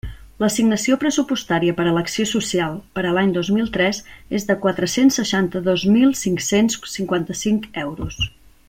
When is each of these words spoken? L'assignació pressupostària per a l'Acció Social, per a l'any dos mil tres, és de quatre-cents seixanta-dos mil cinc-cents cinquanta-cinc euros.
L'assignació 0.43 0.95
pressupostària 1.01 1.75
per 1.81 1.85
a 1.89 1.91
l'Acció 1.97 2.25
Social, 2.31 2.79
per 2.97 3.03
a 3.09 3.13
l'any 3.17 3.35
dos 3.37 3.53
mil 3.59 3.69
tres, 3.77 4.01
és 4.39 4.49
de 4.49 4.57
quatre-cents 4.65 5.21
seixanta-dos 5.23 5.85
mil 5.99 6.17
cinc-cents 6.25 6.83
cinquanta-cinc 6.97 7.71
euros. 7.85 8.21